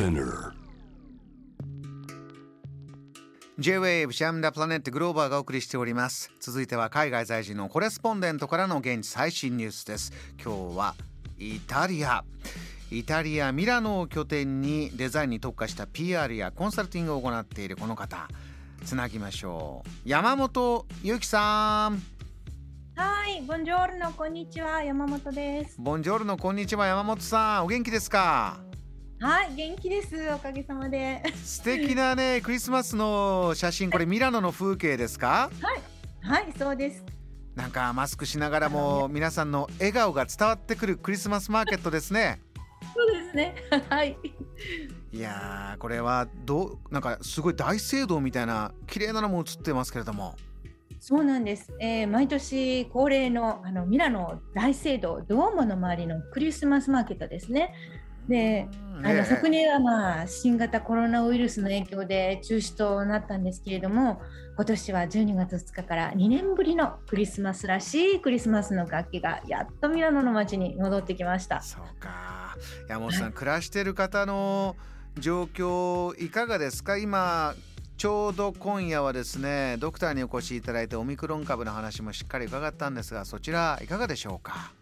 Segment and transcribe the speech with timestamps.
[0.00, 0.52] Spinner.
[3.58, 6.32] J-Wave ジャムダプラネットグローバーがお送りしております。
[6.40, 10.10] 続いては海外在住のコレスポンデントからの現地最新ニュースです。
[10.42, 10.94] 今日は
[11.38, 12.24] イタリア。
[12.90, 18.26] イタリア・ミラノを拠点にデザインに特化した PR やコンサルティングを行っているこの方。
[18.86, 20.08] つなぎましょう。
[20.08, 22.02] 山本ゆきさん。
[22.96, 25.76] はい、ボンジョルノ、こんにちは、山本です。
[25.78, 28.60] ボンジョルノこんにちは山本さんお元気ですか？
[29.20, 30.16] はい、元気です。
[30.34, 31.22] おかげさまで。
[31.44, 35.50] 素敵なね クリスマスの写真これミラノの風景ですか？
[36.22, 37.04] はい、そうです。
[37.54, 42.40] なんかマスクしながらも皆さんの笑顔が伝わってくるクリスマスマーケットですね
[42.94, 43.54] そうですね。
[43.90, 44.16] はい。
[45.12, 50.36] いやーこれはどうなんかすごい大聖堂みたいな綺麗なのも映ってますけれども
[51.00, 51.70] そうなんです。
[51.80, 57.74] えー毎年恒例のあのミラノ大聖堂ドームの周りのクリスマスマーケットですね。
[58.28, 59.06] でうん。
[59.06, 59.24] あのええ。
[59.24, 64.20] 昨年はまあ新型コロナウイルスの影響で中止となったんですけれども
[64.56, 71.62] 今年は12月2日から2年ぶりのクリスマスらしいクリスマスの楽器がやっとミラノの街に戻ってきました。
[71.62, 72.56] そうか。
[72.88, 74.76] 山本さん、暮らしてる方の
[75.18, 76.98] 状況いかがですか？
[76.98, 77.54] 今
[77.96, 84.72] ちょうど今夜はですねドクターにお越しいただいてオミクロン株の話もしっかり伺ったんですがそちらいかがでしょうか？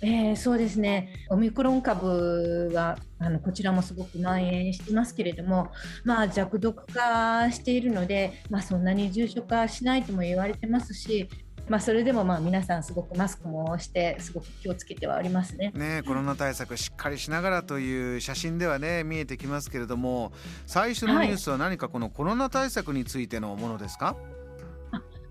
[0.00, 5.72] えーそうですね、オミクロン株があのこちらもすごく蔓延していますけれども、
[6.04, 11.28] まあ、弱毒化しているので、まあ、そんなに重症化しないとも言われてますし、
[11.68, 15.72] まあ、それでもまあ皆さん、すごくマスクもして、すごく気をつけてはおりますね。
[15.74, 20.32] ねコロナ対策しっかりしながらという写真ではね見えてきますけれども
[20.64, 24.16] 最初のニュースは何かこのコロナ対策についてのものですか？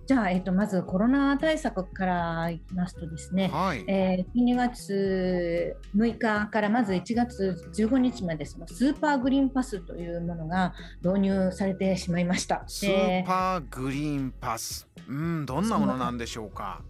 [0.07, 12.63] じゃあ、えっとまずコロナ対策からいきますとですね、はい、えー12月6日からまず1月15日までそのスーパーグリーンパスというものが導入されてしまいました。
[12.67, 14.87] スでーパーグリーンパス。
[15.09, 16.81] うんどんなものなんでしょうか？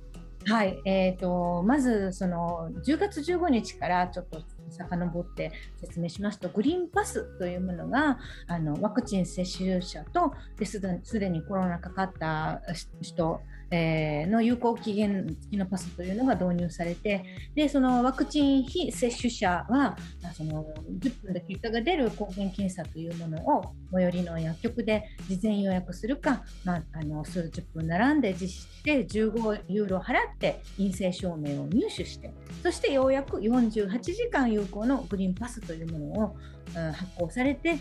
[0.45, 12.61] はい、えー、とまずその10月15日からちょっと遡って説明しますとグリーンパスというものがあのワクチン接種者とですですでにコロナかかった
[13.01, 17.23] 人、えーの有効期限付きのパスというのが導入されて
[17.55, 19.97] でそのワクチン非接種者は
[20.37, 20.63] その
[20.99, 32.31] 10分で結果が出る抗原検査というものを最寄りの薬局で事前予約するか、まあ、あの数十分並んで実施して15ユーロ払って陰性証明を入手して
[32.61, 36.35] そしてようやく48時間有効のグリーンパスというものを、
[36.75, 37.79] うん発行されてで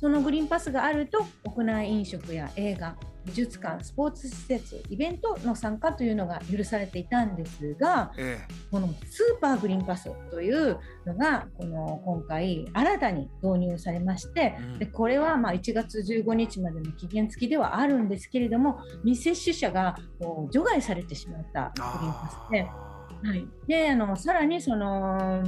[0.00, 8.38] そのグリーンパスがあると屋内飲食や映画美術館スポーツ施設イベントの参加というのが許されていたんですがえ
[8.70, 14.78] このスーパーグリーンパスというのがこの今回新たに導入されまして、うん。
[14.78, 22.62] でこれはまあ1月15日までの期限付きではあるんですけれども未接種者がこう除外されてしまったグリーンパスで。
[22.62, 25.42] あはい、であのさらにその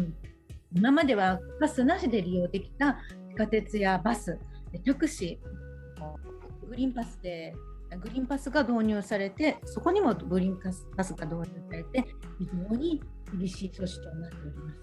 [0.74, 4.38] 今まではパスなしで利用できた地下鉄やバス
[4.72, 6.37] でタクシー
[6.68, 7.54] グリーンパスで
[8.02, 12.04] グリーンパスが導入されてそこにもグリーンパスパスが導入されて
[12.38, 13.02] 非常に
[13.38, 14.78] 厳しい措置となっております。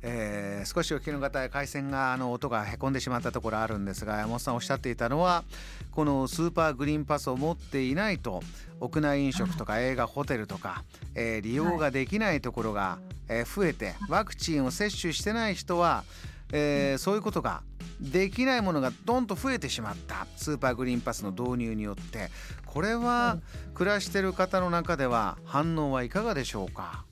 [0.00, 5.44] えー少しお聞きの方回線があの音がへこんでしまったところあるんですが山本さんおっしゃっていたのは
[5.92, 8.40] このスーパーグリーンパスを持っていないと
[8.80, 10.84] 屋内飲食とか映画ホテルとか、
[11.14, 16.04] えー利用ができないところが、えー増えてワクチンを接種してない人は、
[16.52, 17.62] えーそういうことが
[18.00, 20.26] できないものがどんと増えてしまった。
[20.36, 22.30] スーパーグリーンパスの導入によって。
[22.66, 23.38] これは
[23.74, 27.04] 暮らしてる方の中では反応はいかがでしょうか？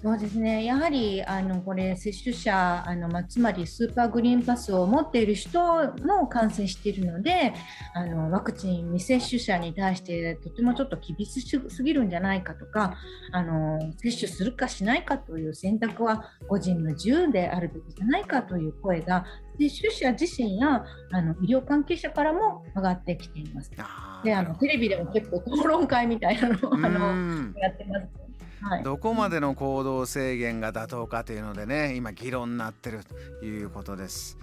[0.00, 5.60] そうですね、やはりあのこれ、接種者、あのまあ、つまりスーパーグリーンパスを持っている人
[6.04, 7.52] も感染しているので、
[7.94, 12.94] あのワクチン未接種者に対してとてもちょっと厳しすぎるんじゃないかとか
[13.32, 19.24] あの、接種するかしないかという選択は個人の自由であるべきじゃないかという声が、
[19.58, 23.72] 接種者自身やあの医療関係者からも上がってきています。
[24.22, 28.27] であのテレビでも結構討論会みたいなのをあうのんやってます。
[28.60, 28.82] はい。
[28.82, 34.38] どこまでの行動制限が妥当かというのでね今議論になってるということです。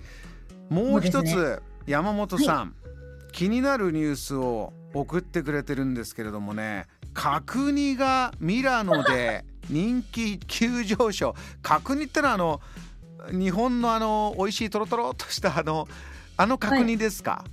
[0.69, 2.75] もう一つ、そうで山本さん、
[3.31, 11.35] 気になるニュースを送ってくれてるんですけれどもね角煮がミラノで 人気急上昇。
[11.61, 12.61] 角煮ってのはあの
[13.31, 15.87] 日本のあの美味しいトロトロっとしたあの
[16.37, 17.45] あの角煮ですか、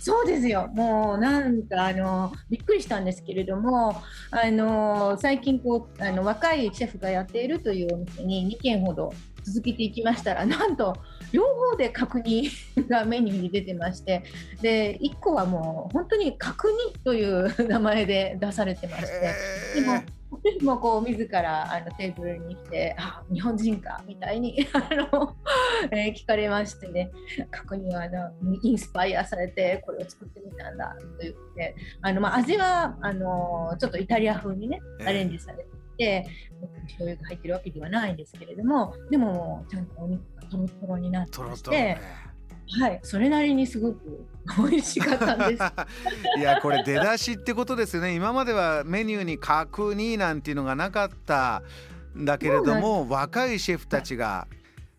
[0.00, 9.12] そうですよ、もうなんかあのびっくりしたんですけれども、あの最近こうあの若いシェフがやっているというお店に2軒ほど
[9.44, 10.96] 続けていきましたら、なんと
[11.32, 12.48] 両方で角煮
[12.88, 14.22] がメニューに出てまして、
[14.62, 19.34] で1個はもう本当に角煮という名前で出されてまして、
[19.82, 20.02] でも
[20.62, 25.36] もこう自らあのテーブルに来てあ日本人かみたいに あの、
[25.90, 27.10] えー、聞かれましてね。
[27.50, 28.30] 過去にはあの
[28.62, 31.74] インスパイアされてこれを作ってみたんだと言って。
[32.02, 36.26] あの、まあ、味はあのちょっとイタリア風にねアレンジされていて、
[36.86, 41.98] 醤油が入ってるわけではないんですけれどもでもちゃんとお肉がとろとろになってまして。
[42.78, 44.26] はい、それなりにすごく
[44.70, 45.62] 美味しかったんです。
[46.38, 48.14] いや、これ出だしってことですよね。
[48.14, 51.62] 今まではメニューに角煮なんていうのがなかった
[52.16, 54.46] んだけれども、若いシェフたちが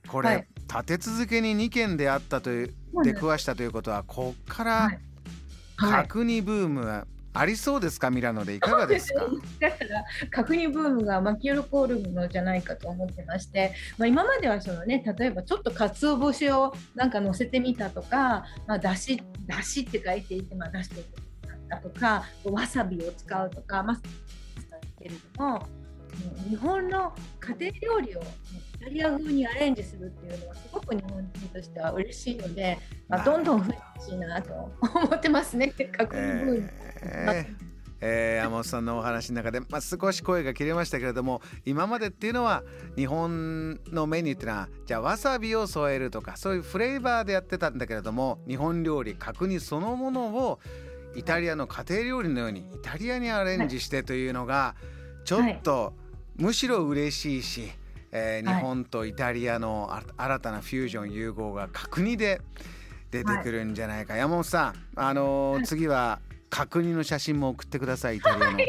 [0.08, 2.74] これ、はい、立て続けに2件であったという
[3.04, 4.92] 出くわしたということは、こっから
[5.78, 8.56] 角煮ブームありそうですかミラノで。
[8.56, 9.22] いかがですか？
[9.60, 21.04] だから角煮ブームが巻き起こるのじゃないかと思ってまして、まあ、今まではそのね例えばちょっと鰹節をなんか乗せてみたとか、まあ、だしだしって書いていて、まあ、出して
[21.70, 24.02] たとかわさびを使うとかまあ
[25.00, 25.66] けれども
[26.50, 28.24] 日本の家庭料理をイ
[28.84, 33.38] タリア風にアレンジするっていうのはすごく日本人としては嬉しいので、まあ、ど。
[33.38, 36.70] んどん増えてほしいなと思ってますね、角煮ブーム。
[37.04, 37.72] えー
[38.04, 42.64] えー、山本さんのお話の中で、まあ、少し声が切れましたけれども今までっていうのは
[42.96, 50.60] 日本のメニューっていうのはじゃあわさびを添えるとかそういうフレーバーでやってたんだけれども日本料理角煮そのものを
[51.16, 54.76] イタリアの家庭料理のようにイタリアにアレンジしてというのが
[55.24, 55.94] ちょっと
[56.38, 57.72] むしろ嬉しいし、
[58.12, 62.42] えー、日本とイタリアの新たなフュージョン融合が角煮で
[63.12, 66.20] 出てくるんじゃないか、山本さんあのー、次は
[66.52, 68.18] 角煮の写真も送ってください。
[68.18, 68.60] イタリアの。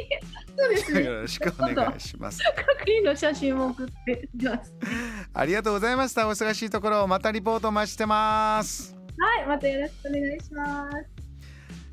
[0.57, 1.05] そうですね。
[1.05, 2.41] よろしくお願いします。
[2.55, 4.73] 角煮の写真も送ってます。
[5.35, 6.29] ありがとうございました。
[6.29, 8.95] お忙しいところまたリポートお待ちしてます。
[9.19, 11.23] はい、またよろしくお願いします。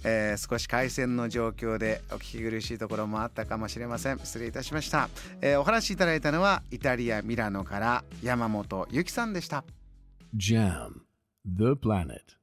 [0.04, 5.10] えー、少し回線の状況でお聞き苦しいところもあったかもしれません失礼いたしました、
[5.42, 9.66] えー、お話しいただいたのはイタリア・ミラノから山本由紀さんでした
[10.38, 11.02] JAM
[11.45, 12.39] The Planet